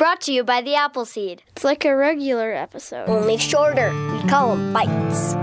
Brought 0.00 0.22
to 0.22 0.32
you 0.32 0.44
by 0.44 0.62
the 0.62 0.76
Appleseed. 0.76 1.42
It's 1.48 1.62
like 1.62 1.84
a 1.84 1.94
regular 1.94 2.54
episode. 2.54 3.06
Only 3.06 3.36
shorter. 3.36 3.90
We 4.14 4.26
call 4.30 4.56
them 4.56 4.72
bites. 4.72 5.34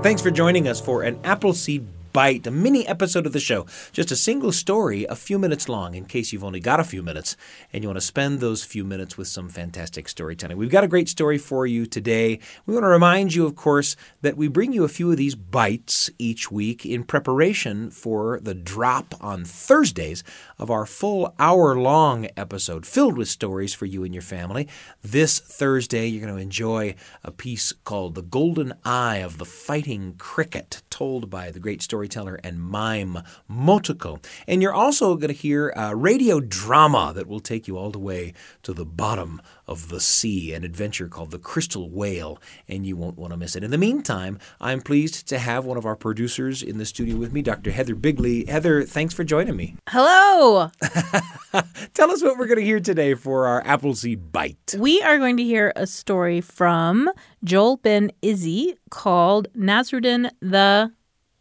Thanks 0.00 0.22
for 0.22 0.30
joining 0.30 0.68
us 0.68 0.80
for 0.80 1.02
an 1.02 1.18
Appleseed 1.24 1.84
Bite, 2.16 2.46
a 2.46 2.50
mini 2.50 2.88
episode 2.88 3.26
of 3.26 3.34
the 3.34 3.38
show. 3.38 3.66
Just 3.92 4.10
a 4.10 4.16
single 4.16 4.50
story, 4.50 5.04
a 5.04 5.14
few 5.14 5.38
minutes 5.38 5.68
long, 5.68 5.94
in 5.94 6.06
case 6.06 6.32
you've 6.32 6.44
only 6.44 6.60
got 6.60 6.80
a 6.80 6.84
few 6.84 7.02
minutes 7.02 7.36
and 7.74 7.84
you 7.84 7.90
want 7.90 7.98
to 7.98 8.06
spend 8.06 8.40
those 8.40 8.64
few 8.64 8.84
minutes 8.84 9.18
with 9.18 9.28
some 9.28 9.50
fantastic 9.50 10.08
storytelling. 10.08 10.56
We've 10.56 10.70
got 10.70 10.82
a 10.82 10.88
great 10.88 11.10
story 11.10 11.36
for 11.36 11.66
you 11.66 11.84
today. 11.84 12.38
We 12.64 12.72
want 12.72 12.84
to 12.84 12.88
remind 12.88 13.34
you, 13.34 13.44
of 13.44 13.54
course, 13.54 13.96
that 14.22 14.34
we 14.34 14.48
bring 14.48 14.72
you 14.72 14.82
a 14.82 14.88
few 14.88 15.10
of 15.10 15.18
these 15.18 15.34
bites 15.34 16.08
each 16.18 16.50
week 16.50 16.86
in 16.86 17.04
preparation 17.04 17.90
for 17.90 18.40
the 18.40 18.54
drop 18.54 19.14
on 19.20 19.44
Thursdays 19.44 20.24
of 20.58 20.70
our 20.70 20.86
full 20.86 21.34
hour 21.38 21.76
long 21.78 22.28
episode 22.34 22.86
filled 22.86 23.18
with 23.18 23.28
stories 23.28 23.74
for 23.74 23.84
you 23.84 24.04
and 24.04 24.14
your 24.14 24.22
family. 24.22 24.66
This 25.02 25.38
Thursday, 25.38 26.06
you're 26.06 26.24
going 26.24 26.34
to 26.34 26.40
enjoy 26.40 26.94
a 27.22 27.30
piece 27.30 27.74
called 27.84 28.14
The 28.14 28.22
Golden 28.22 28.72
Eye 28.86 29.18
of 29.18 29.36
the 29.36 29.44
Fighting 29.44 30.14
Cricket, 30.16 30.80
told 30.88 31.28
by 31.28 31.50
the 31.50 31.60
great 31.60 31.82
storyteller 32.06 32.38
and 32.44 32.60
mime 32.60 33.18
Motoko. 33.50 34.22
And 34.46 34.62
you're 34.62 34.72
also 34.72 35.16
going 35.16 35.28
to 35.28 35.34
hear 35.34 35.72
a 35.76 35.94
radio 35.94 36.40
drama 36.40 37.12
that 37.14 37.26
will 37.26 37.40
take 37.40 37.66
you 37.66 37.76
all 37.76 37.90
the 37.90 37.98
way 37.98 38.32
to 38.62 38.72
the 38.72 38.84
bottom 38.84 39.40
of 39.66 39.88
the 39.88 40.00
sea, 40.00 40.54
an 40.54 40.64
adventure 40.64 41.08
called 41.08 41.32
The 41.32 41.38
Crystal 41.38 41.90
Whale, 41.90 42.40
and 42.68 42.86
you 42.86 42.96
won't 42.96 43.18
want 43.18 43.32
to 43.32 43.36
miss 43.36 43.56
it. 43.56 43.64
In 43.64 43.70
the 43.70 43.78
meantime, 43.78 44.38
I'm 44.60 44.80
pleased 44.80 45.28
to 45.28 45.38
have 45.38 45.64
one 45.64 45.76
of 45.76 45.84
our 45.84 45.96
producers 45.96 46.62
in 46.62 46.78
the 46.78 46.86
studio 46.86 47.16
with 47.16 47.32
me, 47.32 47.42
Dr. 47.42 47.72
Heather 47.72 47.94
Bigley. 47.94 48.44
Heather, 48.44 48.84
thanks 48.84 49.12
for 49.14 49.24
joining 49.24 49.56
me. 49.56 49.74
Hello. 49.88 50.70
Tell 51.94 52.10
us 52.10 52.22
what 52.22 52.38
we're 52.38 52.46
going 52.46 52.58
to 52.58 52.64
hear 52.64 52.80
today 52.80 53.14
for 53.14 53.46
our 53.46 53.66
Appleseed 53.66 54.30
Bite. 54.30 54.76
We 54.78 55.02
are 55.02 55.18
going 55.18 55.36
to 55.38 55.44
hear 55.44 55.72
a 55.74 55.86
story 55.86 56.40
from 56.40 57.10
Joel 57.42 57.78
Ben 57.78 58.12
Izzy 58.22 58.76
called 58.90 59.48
Nasrudin 59.56 60.30
the 60.40 60.92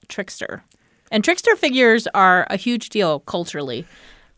Trickster. 0.07 0.63
And 1.11 1.23
trickster 1.23 1.55
figures 1.55 2.07
are 2.13 2.47
a 2.49 2.57
huge 2.57 2.89
deal 2.89 3.19
culturally. 3.21 3.85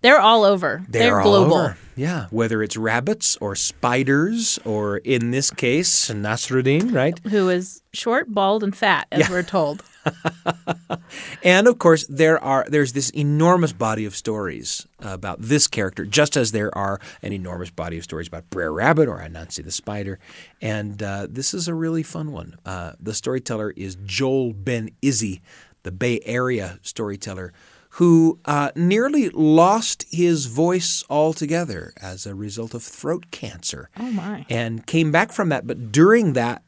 They're 0.01 0.19
all 0.19 0.43
over. 0.43 0.83
They're, 0.87 1.21
all 1.21 1.23
global. 1.23 1.57
over. 1.57 1.77
Yeah, 1.95 2.27
whether 2.29 2.61
it's 2.61 2.77
rabbits 2.77 3.35
or 3.37 3.55
spiders, 3.55 4.59
or 4.63 4.97
in 4.97 5.31
this 5.31 5.49
case, 5.49 6.09
Nasrudin, 6.09 6.93
right? 6.93 7.17
Who 7.29 7.49
is 7.49 7.81
short, 7.93 8.31
bald, 8.31 8.63
and 8.63 8.75
fat, 8.75 9.07
as 9.11 9.29
we're 9.29 9.43
told. 9.43 9.83
And 11.43 11.67
of 11.67 11.79
course, 11.79 12.05
there 12.07 12.43
are 12.43 12.65
there's 12.67 12.93
this 12.93 13.09
enormous 13.11 13.73
body 13.73 14.05
of 14.05 14.15
stories 14.15 14.87
about 14.99 15.41
this 15.41 15.67
character, 15.67 16.05
just 16.05 16.35
as 16.35 16.51
there 16.51 16.75
are 16.77 16.99
an 17.21 17.31
enormous 17.33 17.69
body 17.69 17.97
of 17.97 18.03
stories 18.03 18.27
about 18.27 18.49
Brer 18.49 18.71
Rabbit 18.71 19.07
or 19.07 19.19
Anansi 19.19 19.63
the 19.63 19.71
Spider. 19.71 20.19
And 20.61 21.01
uh, 21.01 21.27
this 21.29 21.53
is 21.53 21.67
a 21.67 21.73
really 21.73 22.03
fun 22.03 22.31
one. 22.31 22.57
Uh, 22.65 22.93
the 22.99 23.13
storyteller 23.13 23.71
is 23.77 23.97
Joel 24.05 24.53
Ben 24.53 24.89
Izzy, 25.01 25.41
the 25.83 25.91
Bay 25.91 26.19
Area 26.25 26.79
storyteller, 26.81 27.53
who 27.91 28.39
uh, 28.45 28.71
nearly 28.75 29.29
lost 29.29 30.05
his 30.11 30.47
voice 30.47 31.03
altogether 31.09 31.93
as 32.01 32.25
a 32.25 32.35
result 32.35 32.73
of 32.73 32.83
throat 32.83 33.31
cancer. 33.31 33.89
Oh, 33.97 34.11
my. 34.11 34.45
And 34.49 34.85
came 34.85 35.11
back 35.11 35.31
from 35.31 35.49
that, 35.49 35.65
but 35.65 35.91
during 35.91 36.33
that 36.33 36.63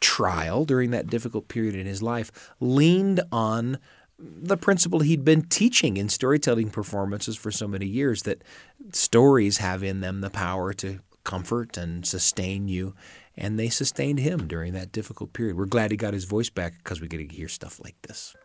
trial, 0.00 0.64
during 0.64 0.90
that 0.90 1.08
difficult 1.08 1.48
period 1.48 1.74
in 1.74 1.86
his 1.86 2.02
life, 2.02 2.52
leaned 2.60 3.20
on 3.32 3.78
the 4.18 4.56
principle 4.56 5.00
he'd 5.00 5.24
been 5.24 5.42
teaching 5.42 5.96
in 5.96 6.08
storytelling 6.08 6.70
performances 6.70 7.36
for 7.36 7.50
so 7.50 7.66
many 7.66 7.86
years 7.86 8.22
that 8.22 8.42
stories 8.92 9.58
have 9.58 9.82
in 9.82 10.00
them 10.00 10.20
the 10.20 10.30
power 10.30 10.72
to 10.72 11.00
comfort 11.24 11.76
and 11.76 12.06
sustain 12.06 12.68
you. 12.68 12.94
And 13.36 13.58
they 13.58 13.68
sustained 13.68 14.20
him 14.20 14.46
during 14.46 14.74
that 14.74 14.92
difficult 14.92 15.32
period. 15.32 15.56
We're 15.56 15.66
glad 15.66 15.90
he 15.90 15.96
got 15.96 16.14
his 16.14 16.24
voice 16.24 16.50
back 16.50 16.74
because 16.78 17.00
we 17.00 17.08
get 17.08 17.28
to 17.28 17.34
hear 17.34 17.48
stuff 17.48 17.80
like 17.82 18.00
this. 18.02 18.36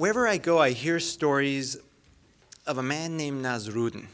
Wherever 0.00 0.26
I 0.26 0.38
go, 0.38 0.58
I 0.58 0.70
hear 0.70 0.98
stories 0.98 1.76
of 2.66 2.78
a 2.78 2.82
man 2.82 3.18
named 3.18 3.44
Nasrudin. 3.44 4.06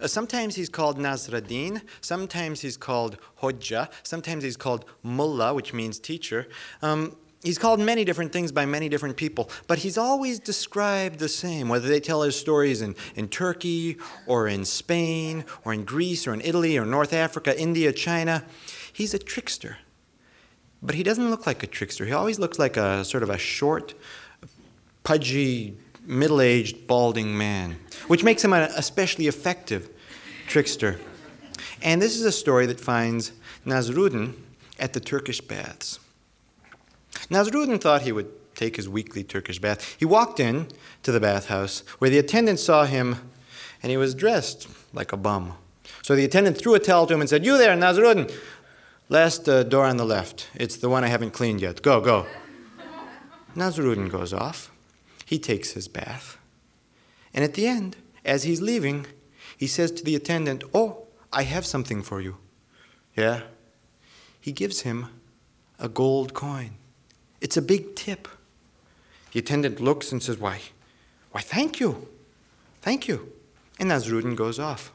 Uh, 0.00 0.08
sometimes 0.08 0.56
he's 0.56 0.68
called 0.68 0.98
Nasrudin, 0.98 1.80
sometimes 2.00 2.60
he's 2.60 2.76
called 2.76 3.18
Hodja, 3.40 3.88
sometimes 4.02 4.42
he's 4.42 4.56
called 4.56 4.84
Mullah, 5.04 5.54
which 5.54 5.72
means 5.72 6.00
teacher. 6.00 6.48
Um, 6.82 7.14
he's 7.44 7.56
called 7.56 7.78
many 7.78 8.04
different 8.04 8.32
things 8.32 8.50
by 8.50 8.66
many 8.66 8.88
different 8.88 9.16
people, 9.16 9.48
but 9.68 9.78
he's 9.78 9.96
always 9.96 10.40
described 10.40 11.20
the 11.20 11.28
same, 11.28 11.68
whether 11.68 11.86
they 11.86 12.00
tell 12.00 12.22
his 12.22 12.34
stories 12.34 12.82
in, 12.82 12.96
in 13.14 13.28
Turkey 13.28 13.98
or 14.26 14.48
in 14.48 14.64
Spain 14.64 15.44
or 15.64 15.72
in 15.72 15.84
Greece 15.84 16.26
or 16.26 16.34
in 16.34 16.40
Italy 16.40 16.76
or 16.76 16.84
North 16.84 17.12
Africa, 17.12 17.56
India, 17.56 17.92
China. 17.92 18.44
He's 18.92 19.14
a 19.14 19.20
trickster. 19.20 19.78
But 20.82 20.96
he 20.96 21.04
doesn't 21.04 21.30
look 21.30 21.46
like 21.46 21.62
a 21.62 21.68
trickster. 21.68 22.06
He 22.06 22.12
always 22.12 22.40
looks 22.40 22.58
like 22.58 22.76
a 22.76 23.04
sort 23.04 23.22
of 23.22 23.30
a 23.30 23.38
short, 23.38 23.94
pudgy, 25.04 25.76
middle 26.04 26.40
aged, 26.40 26.86
balding 26.86 27.36
man, 27.36 27.76
which 28.08 28.24
makes 28.24 28.44
him 28.44 28.52
an 28.52 28.70
especially 28.76 29.26
effective 29.26 29.88
trickster. 30.46 30.98
And 31.82 32.00
this 32.00 32.16
is 32.16 32.24
a 32.24 32.32
story 32.32 32.66
that 32.66 32.80
finds 32.80 33.32
Nasrudin 33.66 34.34
at 34.78 34.92
the 34.92 35.00
Turkish 35.00 35.40
baths. 35.40 35.98
Nasrudin 37.28 37.80
thought 37.80 38.02
he 38.02 38.12
would 38.12 38.30
take 38.54 38.76
his 38.76 38.88
weekly 38.88 39.24
Turkish 39.24 39.58
bath. 39.58 39.96
He 39.98 40.04
walked 40.04 40.38
in 40.38 40.68
to 41.02 41.12
the 41.12 41.20
bathhouse 41.20 41.80
where 41.98 42.10
the 42.10 42.18
attendant 42.18 42.58
saw 42.58 42.84
him 42.84 43.16
and 43.82 43.90
he 43.90 43.96
was 43.96 44.14
dressed 44.14 44.68
like 44.92 45.12
a 45.12 45.16
bum. 45.16 45.54
So 46.02 46.14
the 46.14 46.24
attendant 46.24 46.58
threw 46.58 46.74
a 46.74 46.78
towel 46.78 47.06
to 47.06 47.14
him 47.14 47.20
and 47.20 47.30
said, 47.30 47.44
You 47.44 47.58
there, 47.58 47.76
Nasrudin, 47.76 48.32
last 49.08 49.48
uh, 49.48 49.62
door 49.62 49.84
on 49.84 49.96
the 49.96 50.04
left. 50.04 50.48
It's 50.54 50.76
the 50.76 50.88
one 50.88 51.04
I 51.04 51.08
haven't 51.08 51.32
cleaned 51.32 51.60
yet. 51.60 51.82
Go, 51.82 52.00
go. 52.00 52.26
Nasrudin 53.56 54.10
goes 54.10 54.32
off. 54.32 54.71
He 55.24 55.38
takes 55.38 55.72
his 55.72 55.88
bath. 55.88 56.38
And 57.34 57.44
at 57.44 57.54
the 57.54 57.66
end, 57.66 57.96
as 58.24 58.44
he's 58.44 58.60
leaving, 58.60 59.06
he 59.56 59.66
says 59.66 59.90
to 59.92 60.04
the 60.04 60.14
attendant, 60.14 60.64
Oh, 60.74 61.04
I 61.32 61.44
have 61.44 61.64
something 61.64 62.02
for 62.02 62.20
you. 62.20 62.36
Yeah? 63.16 63.42
He 64.40 64.52
gives 64.52 64.80
him 64.80 65.06
a 65.78 65.88
gold 65.88 66.34
coin. 66.34 66.72
It's 67.40 67.56
a 67.56 67.62
big 67.62 67.94
tip. 67.96 68.28
The 69.32 69.40
attendant 69.40 69.80
looks 69.80 70.12
and 70.12 70.22
says, 70.22 70.38
Why, 70.38 70.60
why, 71.30 71.40
thank 71.40 71.80
you. 71.80 72.08
Thank 72.82 73.08
you. 73.08 73.32
And 73.78 73.90
Nasrudin 73.90 74.36
goes 74.36 74.58
off. 74.58 74.92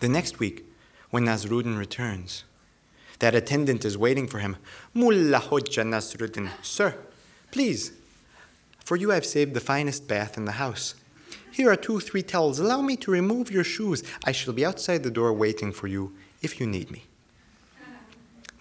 The 0.00 0.08
next 0.08 0.38
week, 0.38 0.64
when 1.10 1.24
Nasrudin 1.24 1.78
returns, 1.78 2.44
that 3.18 3.34
attendant 3.34 3.84
is 3.84 3.98
waiting 3.98 4.26
for 4.26 4.38
him. 4.38 4.56
Mullah 4.94 5.40
Hodja 5.40 5.84
Nasrudin, 5.84 6.50
sir, 6.62 6.96
please, 7.50 7.92
for 8.84 8.96
you 8.96 9.12
I've 9.12 9.26
saved 9.26 9.54
the 9.54 9.60
finest 9.60 10.08
bath 10.08 10.36
in 10.36 10.44
the 10.44 10.52
house. 10.52 10.94
Here 11.50 11.70
are 11.70 11.76
two, 11.76 12.00
three 12.00 12.22
towels. 12.22 12.58
Allow 12.58 12.80
me 12.80 12.96
to 12.96 13.10
remove 13.10 13.50
your 13.50 13.64
shoes. 13.64 14.02
I 14.24 14.32
shall 14.32 14.54
be 14.54 14.64
outside 14.64 15.02
the 15.02 15.10
door 15.10 15.32
waiting 15.32 15.72
for 15.72 15.86
you 15.86 16.14
if 16.40 16.58
you 16.58 16.66
need 16.66 16.90
me. 16.90 17.04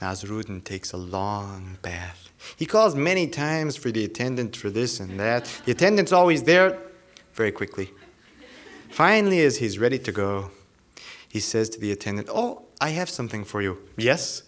Nasrudin 0.01 0.63
takes 0.63 0.91
a 0.91 0.97
long 0.97 1.77
bath. 1.81 2.29
He 2.57 2.65
calls 2.65 2.95
many 2.95 3.27
times 3.27 3.75
for 3.75 3.91
the 3.91 4.03
attendant 4.03 4.56
for 4.56 4.69
this 4.69 5.00
and 5.00 5.19
that. 5.19 5.45
The 5.65 5.71
attendant's 5.71 6.12
always 6.12 6.44
there 6.44 6.79
very 7.33 7.51
quickly. 7.51 7.91
Finally, 8.89 9.41
as 9.41 9.57
he's 9.57 9.79
ready 9.79 10.00
to 10.00 10.12
go, 10.12 10.51
he 11.29 11.39
says 11.39 11.69
to 11.69 11.79
the 11.79 11.91
attendant, 11.91 12.27
Oh, 12.31 12.63
I 12.81 12.89
have 12.89 13.09
something 13.09 13.45
for 13.45 13.62
you. 13.62 13.77
Yes? 13.95 14.44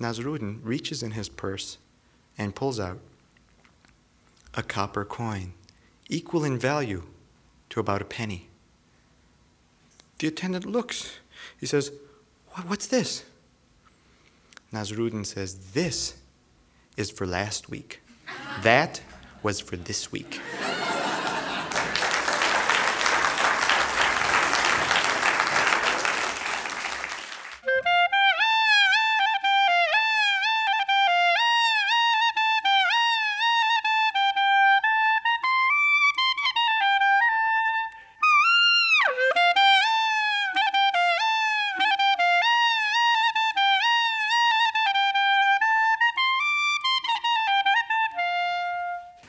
Nasrudin 0.00 0.60
reaches 0.62 1.02
in 1.02 1.12
his 1.12 1.28
purse 1.28 1.78
and 2.36 2.54
pulls 2.54 2.80
out 2.80 2.98
a 4.56 4.62
copper 4.62 5.04
coin, 5.04 5.52
equal 6.08 6.42
in 6.42 6.58
value 6.58 7.04
to 7.70 7.78
about 7.78 8.02
a 8.02 8.06
penny. 8.06 8.48
The 10.18 10.28
attendant 10.28 10.64
looks. 10.64 11.18
He 11.60 11.66
says, 11.66 11.92
What's 12.66 12.86
this? 12.86 13.24
Nasrudin 14.72 15.26
says, 15.26 15.72
This 15.74 16.16
is 16.96 17.10
for 17.10 17.26
last 17.26 17.68
week. 17.68 18.00
That 18.62 19.02
was 19.42 19.60
for 19.60 19.76
this 19.76 20.10
week. 20.10 20.40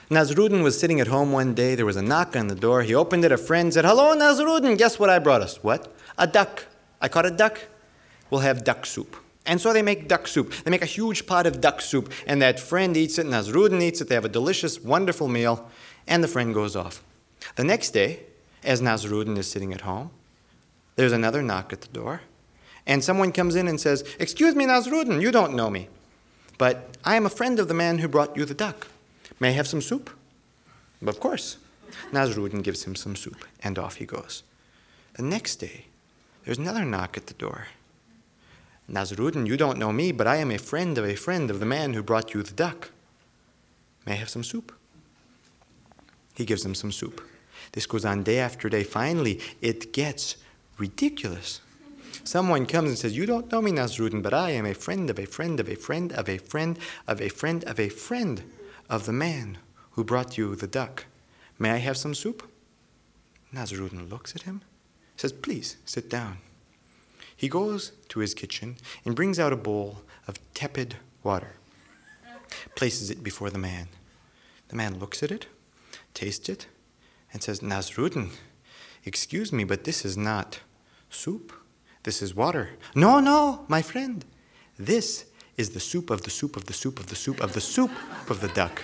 Nasrudin 0.10 0.64
was 0.64 0.80
sitting 0.80 1.02
at 1.02 1.08
home 1.08 1.34
one 1.34 1.54
day. 1.54 1.76
There 1.76 1.86
was 1.86 1.98
a 1.98 2.02
knock 2.02 2.36
on 2.36 2.48
the 2.48 2.56
door. 2.56 2.84
He 2.84 2.96
opened 2.96 3.26
it. 3.26 3.32
A 3.32 3.38
friend 3.38 3.74
said, 3.74 3.84
Hello, 3.84 4.16
Nasrudin. 4.16 4.78
Guess 4.78 5.00
what 5.00 5.10
I 5.10 5.20
brought 5.20 5.42
us? 5.42 5.62
What? 5.62 5.94
A 6.18 6.26
duck. 6.26 6.66
I 7.02 7.10
caught 7.10 7.26
a 7.26 7.32
duck. 7.32 7.60
We'll 8.30 8.42
have 8.42 8.64
duck 8.64 8.86
soup. 8.86 9.18
And 9.46 9.62
so 9.62 9.72
they 9.72 9.82
make 9.82 10.08
duck 10.08 10.28
soup. 10.28 10.54
They 10.64 10.72
make 10.72 10.82
a 10.82 10.86
huge 10.86 11.26
pot 11.26 11.46
of 11.46 11.62
duck 11.62 11.80
soup, 11.80 12.12
and 12.26 12.42
that 12.42 12.60
friend 12.60 12.98
eats 12.98 13.18
it, 13.18 13.26
Nasrudin 13.26 13.82
eats 13.82 14.02
it. 14.02 14.10
They 14.10 14.16
have 14.16 14.26
a 14.26 14.30
delicious, 14.30 14.82
wonderful 14.82 15.30
meal, 15.30 15.70
and 16.06 16.22
the 16.22 16.28
friend 16.28 16.54
goes 16.54 16.76
off. 16.76 17.02
The 17.56 17.64
next 17.64 17.92
day, 17.92 18.24
as 18.64 18.82
Nasrudin 18.82 19.38
is 19.38 19.50
sitting 19.50 19.74
at 19.74 19.82
home, 19.82 20.12
there's 20.98 21.14
another 21.14 21.42
knock 21.42 21.72
at 21.72 21.80
the 21.80 21.88
door, 21.88 22.22
and 22.86 23.02
someone 23.02 23.32
comes 23.32 23.56
in 23.56 23.70
and 23.70 23.80
says, 23.80 24.04
Excuse 24.20 24.54
me, 24.54 24.66
Nasrudin, 24.66 25.22
you 25.22 25.32
don't 25.32 25.56
know 25.56 25.70
me, 25.70 25.88
but 26.58 26.98
I 27.06 27.16
am 27.16 27.26
a 27.26 27.30
friend 27.30 27.58
of 27.58 27.70
the 27.70 27.74
man 27.74 28.00
who 28.00 28.10
brought 28.10 28.36
you 28.36 28.44
the 28.44 28.54
duck. 28.54 28.88
May 29.40 29.50
I 29.50 29.52
have 29.52 29.68
some 29.68 29.82
soup? 29.82 30.10
Of 31.06 31.20
course. 31.20 31.58
Nasrudin 32.12 32.64
gives 32.64 32.84
him 32.84 32.96
some 32.96 33.16
soup, 33.16 33.46
and 33.64 33.80
off 33.80 33.96
he 33.96 34.06
goes. 34.06 34.44
The 35.14 35.24
next 35.24 35.58
day, 35.58 35.86
there's 36.44 36.58
another 36.58 36.86
knock 36.86 37.18
at 37.18 37.28
the 37.28 37.34
door. 37.34 37.68
Nasrudin, 38.90 39.48
you 39.48 39.58
don't 39.58 39.78
know 39.78 39.92
me, 39.92 40.12
but 40.12 40.28
I 40.28 40.38
am 40.38 40.52
a 40.52 40.58
friend 40.58 40.98
of 40.98 41.06
a 41.06 41.16
friend 41.16 41.50
of 41.52 41.60
the 41.60 41.66
man 41.66 41.94
who 41.94 42.04
brought 42.04 42.34
you 42.34 42.42
the 42.42 42.54
duck. 42.54 42.92
May 44.06 44.14
I 44.14 44.16
have 44.16 44.30
some 44.30 44.44
soup? 44.44 44.72
He 46.36 46.46
gives 46.46 46.64
him 46.64 46.76
some 46.76 46.92
soup. 46.92 47.22
This 47.74 47.86
goes 47.86 48.06
on 48.06 48.24
day 48.24 48.40
after 48.40 48.70
day. 48.70 48.84
Finally, 48.84 49.42
it 49.62 49.92
gets 49.92 50.38
ridiculous. 50.78 51.62
Someone 52.24 52.66
comes 52.66 52.90
and 52.90 52.98
says, 52.98 53.18
You 53.18 53.26
don't 53.26 53.52
know 53.52 53.62
me, 53.62 53.72
Nasrudin, 53.72 54.22
but 54.22 54.34
I 54.34 54.52
am 54.52 54.66
a 54.66 54.74
friend 54.74 55.10
of 55.10 55.20
a 55.20 55.26
friend 55.26 55.60
of 55.60 55.68
a 55.68 55.76
friend 55.76 56.12
of 56.14 56.30
a 56.30 56.38
friend 56.38 56.80
of 57.08 57.20
a 57.20 57.30
friend 57.30 57.64
of 57.66 57.80
a 57.80 57.90
friend 57.90 58.40
of 58.40 58.46
the 58.90 59.14
man 59.14 59.58
who 59.92 60.04
brought 60.04 60.38
you 60.38 60.56
the 60.56 60.68
duck. 60.68 61.06
May 61.60 61.72
I 61.72 61.78
have 61.78 61.98
some 61.98 62.14
soup? 62.14 62.50
Nasrudin 63.54 64.10
looks 64.10 64.36
at 64.36 64.44
him, 64.44 64.62
says, 65.16 65.32
Please 65.32 65.78
sit 65.86 66.10
down. 66.10 66.38
He 67.36 67.50
goes 67.50 67.92
to 68.10 68.20
his 68.20 68.34
kitchen 68.34 68.78
and 69.06 69.16
brings 69.16 69.40
out 69.40 69.54
a 69.54 69.58
bowl 69.58 70.02
of 70.28 70.40
tepid 70.54 70.96
water, 71.24 71.54
places 72.76 73.10
it 73.10 73.24
before 73.24 73.50
the 73.50 73.60
man. 73.60 73.88
The 74.70 74.76
man 74.76 75.00
looks 75.00 75.24
at 75.24 75.32
it, 75.32 75.48
tastes 76.14 76.50
it, 76.50 76.68
and 77.32 77.42
says, 77.42 77.60
Nasrudin, 77.60 78.32
excuse 79.06 79.54
me, 79.54 79.64
but 79.64 79.84
this 79.84 80.04
is 80.04 80.18
not 80.18 80.60
soup. 81.10 81.54
This 82.04 82.22
is 82.22 82.36
water. 82.36 82.70
No, 82.96 83.20
no, 83.20 83.66
my 83.68 83.82
friend. 83.82 84.24
This 84.78 85.26
is 85.58 85.72
the 85.72 85.80
soup 85.80 86.12
of 86.12 86.22
the 86.22 86.30
soup 86.30 86.56
of 86.56 86.66
the 86.66 86.74
soup 86.74 87.00
of 87.00 87.08
the 87.08 87.16
soup 87.16 87.42
of 87.42 87.54
the 87.54 87.62
soup 87.62 87.92
of 88.30 88.42
the 88.42 88.48
duck. 88.50 88.84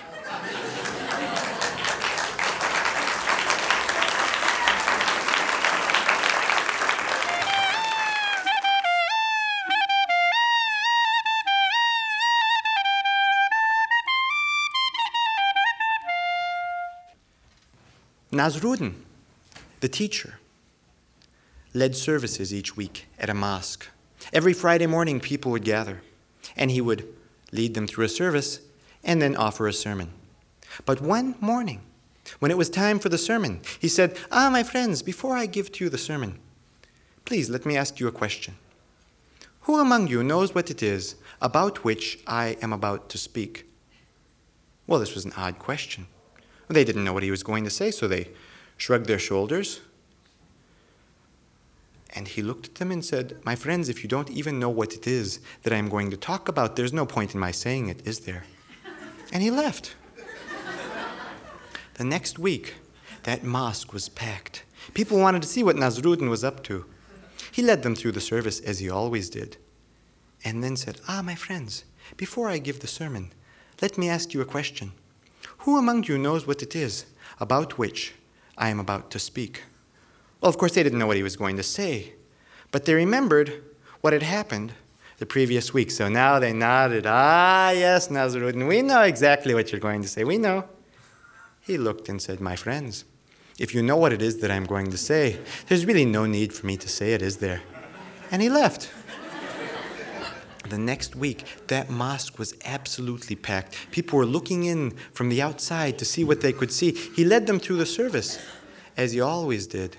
Nasrudin, 18.32 18.94
the 19.78 19.88
teacher, 19.88 20.40
led 21.72 21.94
services 21.94 22.52
each 22.52 22.76
week 22.76 23.06
at 23.16 23.30
a 23.30 23.34
mosque. 23.34 23.86
Every 24.32 24.52
Friday 24.52 24.88
morning, 24.88 25.20
people 25.20 25.52
would 25.52 25.62
gather, 25.62 26.02
and 26.56 26.70
he 26.70 26.80
would 26.80 27.06
lead 27.52 27.74
them 27.74 27.86
through 27.86 28.04
a 28.04 28.08
service 28.08 28.60
and 29.02 29.20
then 29.20 29.36
offer 29.36 29.68
a 29.68 29.72
sermon. 29.72 30.10
But 30.84 31.00
one 31.00 31.36
morning, 31.40 31.80
when 32.38 32.50
it 32.50 32.58
was 32.58 32.70
time 32.70 32.98
for 32.98 33.08
the 33.08 33.18
sermon, 33.18 33.60
he 33.78 33.88
said, 33.88 34.16
Ah, 34.30 34.50
my 34.50 34.62
friends, 34.62 35.02
before 35.02 35.36
I 35.36 35.46
give 35.46 35.70
to 35.72 35.84
you 35.84 35.90
the 35.90 35.98
sermon, 35.98 36.38
please 37.24 37.50
let 37.50 37.66
me 37.66 37.76
ask 37.76 38.00
you 38.00 38.08
a 38.08 38.12
question. 38.12 38.54
Who 39.62 39.80
among 39.80 40.08
you 40.08 40.22
knows 40.22 40.54
what 40.54 40.70
it 40.70 40.82
is 40.82 41.16
about 41.40 41.84
which 41.84 42.18
I 42.26 42.56
am 42.60 42.72
about 42.72 43.08
to 43.10 43.18
speak? 43.18 43.66
Well, 44.86 45.00
this 45.00 45.14
was 45.14 45.24
an 45.24 45.32
odd 45.36 45.58
question. 45.58 46.06
They 46.68 46.84
didn't 46.84 47.04
know 47.04 47.12
what 47.12 47.22
he 47.22 47.30
was 47.30 47.42
going 47.42 47.64
to 47.64 47.70
say, 47.70 47.90
so 47.90 48.08
they 48.08 48.30
shrugged 48.76 49.06
their 49.06 49.18
shoulders. 49.18 49.80
And 52.14 52.28
he 52.28 52.42
looked 52.42 52.66
at 52.66 52.74
them 52.76 52.92
and 52.92 53.04
said, 53.04 53.36
My 53.44 53.56
friends, 53.56 53.88
if 53.88 54.02
you 54.02 54.08
don't 54.08 54.30
even 54.30 54.60
know 54.60 54.70
what 54.70 54.94
it 54.94 55.06
is 55.06 55.40
that 55.62 55.72
I 55.72 55.76
am 55.76 55.88
going 55.88 56.10
to 56.10 56.16
talk 56.16 56.48
about, 56.48 56.76
there's 56.76 56.92
no 56.92 57.06
point 57.06 57.34
in 57.34 57.40
my 57.40 57.50
saying 57.50 57.88
it, 57.88 58.06
is 58.06 58.20
there? 58.20 58.44
And 59.32 59.42
he 59.42 59.50
left. 59.50 59.96
the 61.94 62.04
next 62.04 62.38
week, 62.38 62.74
that 63.24 63.42
mosque 63.42 63.92
was 63.92 64.08
packed. 64.08 64.64
People 64.92 65.18
wanted 65.18 65.42
to 65.42 65.48
see 65.48 65.62
what 65.62 65.76
Nasrudin 65.76 66.28
was 66.28 66.44
up 66.44 66.62
to. 66.64 66.84
He 67.50 67.62
led 67.62 67.82
them 67.82 67.94
through 67.94 68.12
the 68.12 68.20
service 68.20 68.60
as 68.60 68.78
he 68.78 68.90
always 68.90 69.30
did, 69.30 69.56
and 70.44 70.62
then 70.62 70.76
said, 70.76 71.00
Ah, 71.08 71.22
my 71.22 71.34
friends, 71.34 71.84
before 72.16 72.48
I 72.48 72.58
give 72.58 72.80
the 72.80 72.86
sermon, 72.86 73.32
let 73.80 73.98
me 73.98 74.08
ask 74.08 74.34
you 74.34 74.40
a 74.40 74.44
question. 74.44 74.92
Who 75.58 75.78
among 75.78 76.04
you 76.04 76.18
knows 76.18 76.46
what 76.46 76.62
it 76.62 76.76
is 76.76 77.06
about 77.40 77.78
which 77.78 78.14
I 78.56 78.68
am 78.68 78.78
about 78.78 79.10
to 79.12 79.18
speak? 79.18 79.62
Well, 80.44 80.50
of 80.50 80.58
course, 80.58 80.74
they 80.74 80.82
didn't 80.82 80.98
know 80.98 81.06
what 81.06 81.16
he 81.16 81.22
was 81.22 81.36
going 81.36 81.56
to 81.56 81.62
say, 81.62 82.12
but 82.70 82.84
they 82.84 82.92
remembered 82.92 83.62
what 84.02 84.12
had 84.12 84.22
happened 84.22 84.74
the 85.16 85.24
previous 85.24 85.72
week. 85.72 85.90
So 85.90 86.10
now 86.10 86.38
they 86.38 86.52
nodded. 86.52 87.06
Ah, 87.06 87.70
yes, 87.70 88.08
Nasrudin, 88.08 88.68
we 88.68 88.82
know 88.82 89.00
exactly 89.00 89.54
what 89.54 89.72
you're 89.72 89.80
going 89.80 90.02
to 90.02 90.08
say. 90.08 90.22
We 90.22 90.36
know. 90.36 90.68
He 91.62 91.78
looked 91.78 92.10
and 92.10 92.20
said, 92.20 92.42
My 92.42 92.56
friends, 92.56 93.06
if 93.58 93.74
you 93.74 93.82
know 93.82 93.96
what 93.96 94.12
it 94.12 94.20
is 94.20 94.36
that 94.40 94.50
I'm 94.50 94.66
going 94.66 94.90
to 94.90 94.98
say, 94.98 95.38
there's 95.68 95.86
really 95.86 96.04
no 96.04 96.26
need 96.26 96.52
for 96.52 96.66
me 96.66 96.76
to 96.76 96.90
say 96.90 97.14
it, 97.14 97.22
is 97.22 97.38
there? 97.38 97.62
And 98.30 98.42
he 98.42 98.50
left. 98.50 98.92
The 100.68 100.76
next 100.76 101.16
week, 101.16 101.46
that 101.68 101.88
mosque 101.88 102.38
was 102.38 102.54
absolutely 102.66 103.36
packed. 103.36 103.76
People 103.92 104.18
were 104.18 104.26
looking 104.26 104.64
in 104.64 104.90
from 105.14 105.30
the 105.30 105.40
outside 105.40 105.98
to 106.00 106.04
see 106.04 106.22
what 106.22 106.42
they 106.42 106.52
could 106.52 106.70
see. 106.70 106.92
He 106.92 107.24
led 107.24 107.46
them 107.46 107.58
through 107.58 107.78
the 107.78 107.86
service, 107.86 108.38
as 108.94 109.12
he 109.12 109.22
always 109.22 109.66
did, 109.66 109.96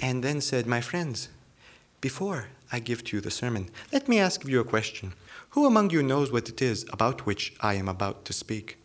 and 0.00 0.22
then 0.22 0.40
said, 0.40 0.66
My 0.66 0.80
friends, 0.80 1.28
before 2.00 2.48
I 2.72 2.80
give 2.80 3.04
to 3.04 3.16
you 3.16 3.20
the 3.20 3.30
sermon, 3.30 3.70
let 3.92 4.08
me 4.08 4.18
ask 4.18 4.44
you 4.44 4.60
a 4.60 4.64
question. 4.64 5.14
Who 5.50 5.66
among 5.66 5.90
you 5.90 6.02
knows 6.02 6.32
what 6.32 6.48
it 6.48 6.60
is 6.60 6.84
about 6.92 7.26
which 7.26 7.54
I 7.60 7.74
am 7.74 7.88
about 7.88 8.24
to 8.24 8.32
speak? 8.32 8.78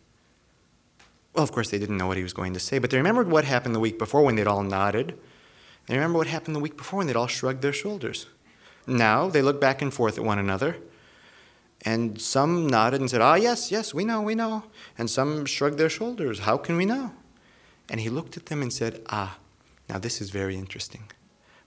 Well, 1.34 1.44
of 1.44 1.52
course, 1.52 1.70
they 1.70 1.80
didn't 1.80 1.98
know 1.98 2.08
what 2.08 2.18
he 2.18 2.24
was 2.24 2.34
going 2.34 2.54
to 2.54 2.60
say, 2.60 2.80
but 2.80 2.90
they 2.90 2.98
remembered 2.98 3.30
what 3.30 3.46
happened 3.46 3.76
the 3.76 3.80
week 3.80 3.98
before 3.98 4.24
when 4.24 4.36
they'd 4.36 4.48
all 4.48 4.64
nodded. 4.64 5.18
They 5.88 5.96
remember 5.96 6.18
what 6.18 6.28
happened 6.28 6.56
the 6.56 6.60
week 6.60 6.78
before 6.78 6.98
when 6.98 7.08
they'd 7.08 7.16
all 7.16 7.28
shrugged 7.28 7.62
their 7.62 7.74
shoulders. 7.74 8.28
Now 8.86 9.30
they 9.30 9.42
look 9.42 9.60
back 9.60 9.82
and 9.82 9.94
forth 9.94 10.18
at 10.18 10.24
one 10.24 10.40
another, 10.40 10.78
and 11.84 12.20
some 12.20 12.68
nodded 12.68 13.00
and 13.00 13.10
said, 13.10 13.22
Ah, 13.22 13.36
yes, 13.36 13.72
yes, 13.72 13.94
we 13.94 14.04
know, 14.04 14.22
we 14.22 14.36
know. 14.36 14.64
And 14.98 15.10
some 15.10 15.46
shrugged 15.46 15.78
their 15.78 15.90
shoulders. 15.90 16.40
How 16.40 16.58
can 16.58 16.76
we 16.76 16.86
know? 16.86 17.14
And 17.90 18.00
he 18.00 18.10
looked 18.10 18.38
at 18.38 18.48
them 18.48 18.62
and 18.62 18.72
said, 18.72 19.02
Ah, 19.10 19.38
now 19.90 19.98
this 19.98 20.22
is 20.22 20.30
very 20.30 20.56
interesting. 20.56 21.12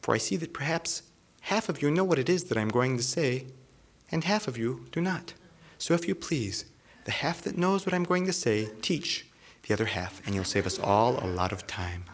For 0.00 0.14
I 0.14 0.18
see 0.18 0.36
that 0.36 0.54
perhaps 0.54 1.02
half 1.42 1.68
of 1.68 1.82
you 1.82 1.90
know 1.90 2.04
what 2.04 2.18
it 2.18 2.28
is 2.28 2.44
that 2.44 2.56
I'm 2.56 2.68
going 2.68 2.96
to 2.96 3.02
say, 3.02 3.46
and 4.10 4.24
half 4.24 4.46
of 4.46 4.56
you 4.56 4.86
do 4.92 5.00
not. 5.00 5.34
So 5.78 5.94
if 5.94 6.06
you 6.06 6.14
please, 6.14 6.66
the 7.04 7.10
half 7.10 7.42
that 7.42 7.58
knows 7.58 7.84
what 7.84 7.94
I'm 7.94 8.04
going 8.04 8.26
to 8.26 8.32
say, 8.32 8.68
teach 8.80 9.26
the 9.66 9.74
other 9.74 9.86
half, 9.86 10.24
and 10.24 10.34
you'll 10.34 10.44
save 10.44 10.66
us 10.66 10.78
all 10.78 11.18
a 11.24 11.26
lot 11.26 11.50
of 11.52 11.66
time. 11.66 12.04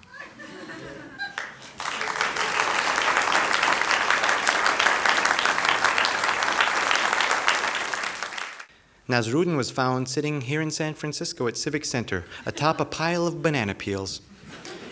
Nasrudin 9.08 9.56
was 9.56 9.70
found 9.70 10.06
sitting 10.06 10.42
here 10.42 10.60
in 10.60 10.70
San 10.70 10.92
Francisco 10.92 11.46
at 11.48 11.56
Civic 11.56 11.86
Center 11.86 12.24
atop 12.44 12.78
a 12.78 12.84
pile 12.84 13.26
of 13.26 13.42
banana 13.42 13.74
peels. 13.74 14.20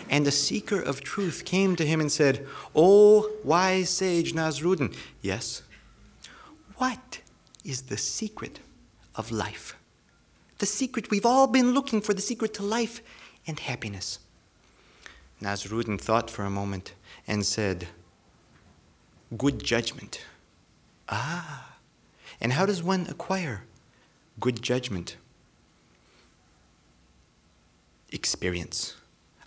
And 0.09 0.25
a 0.27 0.31
seeker 0.31 0.81
of 0.81 1.01
truth 1.01 1.43
came 1.45 1.75
to 1.75 1.85
him 1.85 1.99
and 1.99 2.11
said, 2.11 2.45
O 2.75 3.29
wise 3.43 3.89
sage 3.89 4.33
Nasrudin, 4.33 4.95
yes, 5.21 5.63
what 6.77 7.21
is 7.65 7.83
the 7.83 7.97
secret 7.97 8.59
of 9.15 9.31
life? 9.31 9.75
The 10.59 10.65
secret 10.65 11.11
we've 11.11 11.25
all 11.25 11.47
been 11.47 11.73
looking 11.73 12.01
for, 12.01 12.13
the 12.13 12.21
secret 12.21 12.53
to 12.55 12.63
life 12.63 13.01
and 13.45 13.59
happiness. 13.59 14.19
Nasrudin 15.41 15.99
thought 15.99 16.29
for 16.29 16.43
a 16.43 16.49
moment 16.49 16.93
and 17.27 17.45
said, 17.45 17.87
Good 19.37 19.63
judgment. 19.63 20.25
Ah, 21.09 21.77
and 22.39 22.53
how 22.53 22.65
does 22.65 22.81
one 22.81 23.07
acquire 23.09 23.63
good 24.39 24.61
judgment? 24.61 25.17
Experience. 28.11 28.95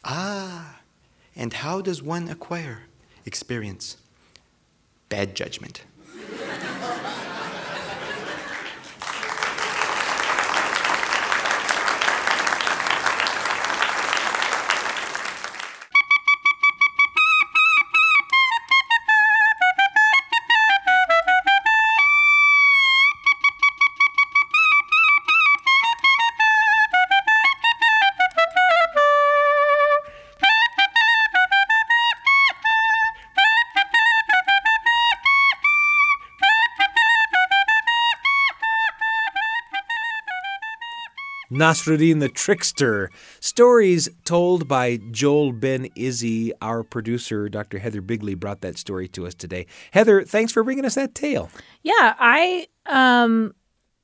Ah, 0.04 0.80
and 1.36 1.52
how 1.52 1.80
does 1.80 2.02
one 2.02 2.28
acquire 2.28 2.82
experience? 3.26 3.96
Bad 5.08 5.34
judgment. 5.34 5.84
Nasrudin 41.50 42.20
the 42.20 42.28
Trickster. 42.28 43.10
Stories 43.40 44.08
told 44.24 44.68
by 44.68 44.98
Joel 45.10 45.52
Ben 45.52 45.88
Izzy. 45.96 46.52
Our 46.62 46.82
producer, 46.82 47.48
Dr. 47.48 47.78
Heather 47.78 48.00
Bigley, 48.00 48.34
brought 48.34 48.60
that 48.60 48.78
story 48.78 49.08
to 49.08 49.26
us 49.26 49.34
today. 49.34 49.66
Heather, 49.90 50.22
thanks 50.22 50.52
for 50.52 50.62
bringing 50.62 50.84
us 50.84 50.94
that 50.94 51.14
tale. 51.14 51.50
Yeah, 51.82 52.14
I 52.18 52.66
um 52.86 53.54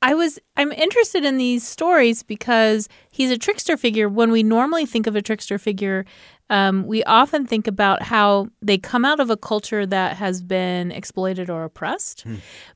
I 0.02 0.14
was 0.14 0.38
I'm 0.56 0.72
interested 0.72 1.24
in 1.24 1.38
these 1.38 1.66
stories 1.66 2.22
because 2.22 2.88
he's 3.10 3.30
a 3.30 3.38
trickster 3.38 3.76
figure. 3.76 4.08
When 4.08 4.30
we 4.30 4.42
normally 4.42 4.86
think 4.86 5.06
of 5.06 5.16
a 5.16 5.22
trickster 5.22 5.58
figure, 5.58 6.04
um, 6.50 6.86
we 6.86 7.02
often 7.04 7.46
think 7.46 7.66
about 7.66 8.02
how 8.02 8.48
they 8.62 8.78
come 8.78 9.04
out 9.04 9.20
of 9.20 9.30
a 9.30 9.36
culture 9.36 9.86
that 9.86 10.16
has 10.16 10.42
been 10.42 10.92
exploited 10.92 11.48
or 11.50 11.64
oppressed. 11.64 12.24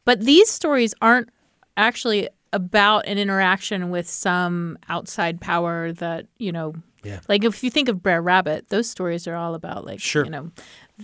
But 0.05 0.21
these 0.21 0.51
stories 0.51 0.95
aren't 1.01 1.29
actually 1.77 2.29
about 2.53 3.07
an 3.07 3.19
interaction 3.19 3.91
with 3.91 4.09
some 4.09 4.79
outside 4.89 5.41
power 5.41 5.93
that, 5.93 6.27
you 6.39 6.53
know, 6.53 6.75
Yeah. 7.03 7.21
like 7.29 7.45
if 7.45 7.63
you 7.65 7.71
think 7.71 7.89
of 7.89 8.03
Brer 8.03 8.21
Rabbit, 8.21 8.69
those 8.69 8.89
stories 8.91 9.27
are 9.27 9.35
all 9.37 9.55
about 9.55 9.87
like, 9.87 10.01
Sure. 10.01 10.25
you 10.25 10.31
know, 10.31 10.51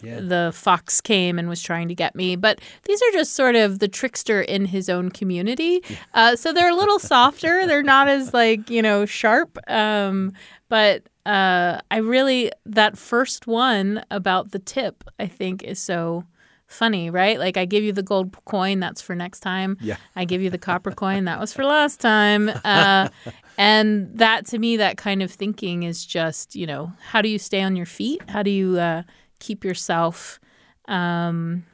Yeah. 0.03 0.21
the 0.21 0.51
fox 0.55 1.01
came 1.01 1.39
and 1.39 1.49
was 1.49 1.63
trying 1.63 1.89
to 1.89 1.95
get 1.95 2.15
me. 2.15 2.37
But 2.37 2.61
these 2.85 3.01
are 3.01 3.13
just 3.13 3.35
sort 3.35 3.55
of 3.57 3.79
the 3.79 3.89
trickster 3.89 4.43
in 4.43 4.67
his 4.67 4.91
own 4.91 5.11
community. 5.11 5.83
Uh, 6.13 6.37
so 6.37 6.53
they're 6.53 6.69
a 6.71 6.75
little 6.75 6.99
softer. 6.99 7.67
They're 7.67 7.83
not 7.83 8.09
as 8.09 8.35
like, 8.35 8.69
you 8.69 8.83
know, 8.83 9.07
sharp. 9.07 9.57
Um, 9.69 10.33
but 10.69 11.05
uh, 11.25 11.81
I 11.91 11.97
really, 11.99 12.51
that 12.67 12.99
first 12.99 13.47
one 13.47 14.05
about 14.11 14.51
the 14.51 14.59
tip, 14.59 15.03
I 15.19 15.27
think 15.27 15.63
is 15.63 15.81
so 15.81 16.25
funny, 16.67 17.11
right? 17.11 17.39
Like 17.39 17.57
I 17.57 17.65
give 17.65 17.85
you 17.85 17.93
the 17.93 18.03
gold 18.03 18.37
coin, 18.45 18.81
that's 18.81 19.01
for 19.01 19.15
next 19.15 19.41
time. 19.41 19.77
Yeah. 19.81 19.97
I 20.15 20.25
give 20.25 20.43
you 20.43 20.51
the 20.51 20.59
copper 20.59 20.91
coin, 20.91 21.25
that 21.25 21.39
was 21.41 21.53
for 21.53 21.65
last 21.65 22.01
time. 22.01 22.51
Uh, 22.67 23.09
and 23.57 24.11
that 24.19 24.45
to 24.47 24.59
me, 24.59 24.77
that 24.77 24.97
kind 24.97 25.23
of 25.23 25.31
thinking 25.31 25.85
is 25.85 26.05
just, 26.05 26.57
you 26.57 26.67
know, 26.67 26.93
how 27.01 27.23
do 27.23 27.29
you 27.29 27.39
stay 27.39 27.63
on 27.63 27.77
your 27.77 27.87
feet? 27.87 28.21
How 28.29 28.43
do 28.43 28.51
you 28.51 28.79
uh, 28.79 29.03
keep 29.39 29.65
yourself? 29.65 30.41
Um, 30.89 31.65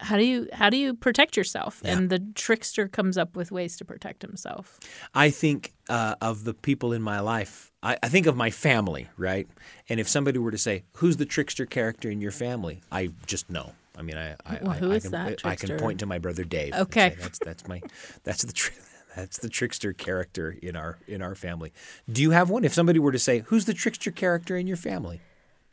how 0.00 0.16
do 0.16 0.24
you 0.24 0.48
how 0.52 0.70
do 0.70 0.76
you 0.76 0.94
protect 0.94 1.36
yourself? 1.36 1.80
And 1.84 2.10
the 2.10 2.18
trickster 2.34 2.86
comes 2.86 3.16
up 3.16 3.34
with 3.34 3.50
ways 3.50 3.76
to 3.78 3.84
protect 3.84 4.22
himself. 4.22 4.78
I 5.14 5.30
think 5.30 5.72
uh, 5.88 6.16
of 6.20 6.44
the 6.44 6.54
people 6.54 6.92
in 6.92 7.02
my 7.02 7.20
life. 7.20 7.72
I, 7.82 7.96
I 8.02 8.08
think 8.08 8.26
of 8.26 8.36
my 8.36 8.50
family, 8.50 9.08
right? 9.16 9.48
And 9.88 9.98
if 9.98 10.08
somebody 10.08 10.38
were 10.38 10.50
to 10.50 10.58
say, 10.58 10.84
"Who's 10.96 11.16
the 11.16 11.26
trickster 11.26 11.66
character 11.66 12.10
in 12.10 12.20
your 12.20 12.30
family?" 12.30 12.82
I 12.92 13.10
just 13.26 13.48
know. 13.50 13.72
I 13.96 14.02
mean, 14.02 14.16
I 14.16 14.36
I, 14.44 14.58
Well, 14.62 14.70
I, 14.70 14.96
I 14.96 14.98
can, 15.00 15.10
that 15.12 15.40
I 15.44 15.56
can 15.56 15.78
point 15.78 16.00
to 16.00 16.06
my 16.06 16.18
brother 16.18 16.44
Dave. 16.44 16.74
Okay. 16.74 17.10
say, 17.10 17.16
that's 17.20 17.38
that's 17.38 17.68
my 17.68 17.80
that's 18.24 18.42
the 18.42 18.52
tri- 18.52 18.74
that's 19.16 19.38
the 19.38 19.48
trickster 19.48 19.92
character 19.92 20.56
in 20.62 20.76
our 20.76 20.98
in 21.08 21.22
our 21.22 21.34
family. 21.34 21.72
Do 22.10 22.22
you 22.22 22.32
have 22.32 22.50
one? 22.50 22.64
If 22.64 22.74
somebody 22.74 22.98
were 22.98 23.12
to 23.12 23.18
say, 23.18 23.40
"Who's 23.46 23.64
the 23.64 23.74
trickster 23.74 24.10
character 24.10 24.56
in 24.56 24.66
your 24.66 24.76
family?" 24.76 25.20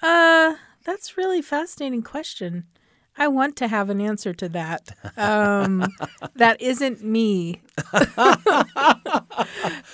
Uh, 0.02 0.56
that's 0.86 1.18
really 1.18 1.42
fascinating 1.42 2.02
question. 2.02 2.66
I 3.18 3.28
want 3.28 3.56
to 3.58 3.68
have 3.68 3.90
an 3.90 4.02
answer 4.02 4.34
to 4.34 4.50
that. 4.50 4.90
Um, 5.18 5.86
that 6.36 6.62
isn't 6.62 7.04
me. 7.04 7.62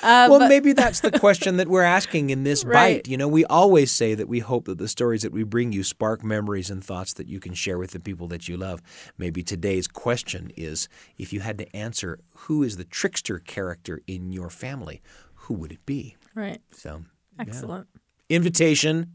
well, 0.04 0.48
maybe 0.48 0.74
that's 0.74 1.02
the 1.02 1.12
question 1.12 1.58
that 1.58 1.68
we're 1.68 1.84
asking 1.84 2.30
in 2.30 2.44
this 2.44 2.64
Right. 2.64 2.98
bite. 3.04 3.08
You 3.08 3.18
know, 3.18 3.28
we 3.28 3.46
always 3.46 3.92
say 3.92 4.14
that 4.16 4.28
we 4.28 4.40
hope 4.40 4.66
that 4.66 4.78
the 4.78 4.88
stories 4.88 5.22
that 5.24 5.32
we 5.32 5.44
bring 5.44 5.72
you 5.72 5.84
spark 5.84 6.24
memories 6.24 6.70
and 6.70 6.84
thoughts 6.84 7.14
that 7.14 7.28
you 7.28 7.40
can 7.40 7.54
share 7.54 7.78
with 7.78 7.92
the 7.92 8.00
people 8.00 8.28
that 8.28 8.48
you 8.48 8.58
love. 8.58 8.82
Maybe 9.18 9.44
today's 9.44 9.88
question 9.88 10.52
is 10.56 10.88
if 11.18 11.34
you 11.34 11.42
had 11.42 11.58
to 11.58 11.76
answer 11.76 12.20
who 12.36 12.64
is 12.64 12.78
the 12.78 12.86
trickster 12.86 13.40
character 13.40 14.02
in 14.08 14.32
your 14.32 14.50
family, 14.50 15.02
who 15.34 15.54
would 15.56 15.72
it 15.72 15.86
be? 15.86 16.16
Right. 16.36 16.62
So, 16.72 17.04
yeah. 17.38 17.46
Excellent. 17.48 17.88
Invitation 18.30 19.14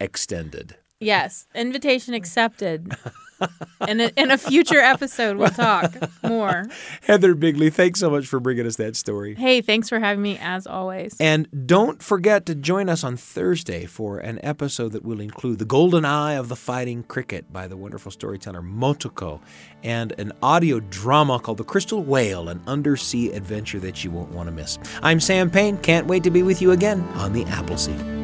extended. 0.00 0.76
Yes. 1.02 1.46
Invitation 1.54 2.14
accepted. 2.14 2.94
in, 3.88 4.00
a, 4.00 4.10
in 4.16 4.30
a 4.30 4.38
future 4.38 4.78
episode, 4.78 5.36
we'll 5.36 5.50
talk 5.50 5.92
more. 6.22 6.64
Heather 7.02 7.34
Bigley, 7.34 7.70
thanks 7.70 8.00
so 8.00 8.10
much 8.10 8.26
for 8.26 8.40
bringing 8.40 8.66
us 8.66 8.76
that 8.76 8.96
story. 8.96 9.34
Hey, 9.34 9.60
thanks 9.60 9.88
for 9.88 9.98
having 9.98 10.22
me 10.22 10.38
as 10.40 10.66
always. 10.66 11.16
And 11.20 11.48
don't 11.66 12.02
forget 12.02 12.46
to 12.46 12.54
join 12.54 12.88
us 12.88 13.04
on 13.04 13.16
Thursday 13.16 13.86
for 13.86 14.18
an 14.18 14.38
episode 14.42 14.92
that 14.92 15.04
will 15.04 15.20
include 15.20 15.58
The 15.58 15.64
Golden 15.64 16.04
Eye 16.04 16.34
of 16.34 16.48
the 16.48 16.56
Fighting 16.56 17.02
Cricket 17.04 17.52
by 17.52 17.66
the 17.66 17.76
wonderful 17.76 18.10
storyteller 18.12 18.62
Motoko 18.62 19.40
and 19.82 20.12
an 20.18 20.32
audio 20.42 20.80
drama 20.80 21.38
called 21.38 21.58
The 21.58 21.64
Crystal 21.64 22.02
Whale, 22.02 22.48
an 22.48 22.62
undersea 22.66 23.32
adventure 23.32 23.80
that 23.80 24.04
you 24.04 24.10
won't 24.10 24.30
want 24.30 24.48
to 24.48 24.54
miss. 24.54 24.78
I'm 25.02 25.20
Sam 25.20 25.50
Payne. 25.50 25.78
Can't 25.78 26.06
wait 26.06 26.22
to 26.24 26.30
be 26.30 26.42
with 26.42 26.62
you 26.62 26.70
again 26.70 27.00
on 27.16 27.32
the 27.32 27.44
Appleseed. 27.46 28.21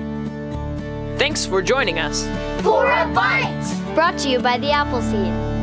Thanks 1.28 1.44
for 1.44 1.60
joining 1.60 1.98
us. 1.98 2.22
For 2.62 2.86
a 2.86 3.06
bite! 3.12 3.92
Brought 3.94 4.16
to 4.20 4.30
you 4.30 4.38
by 4.38 4.56
the 4.56 4.70
Appleseed. 4.70 5.57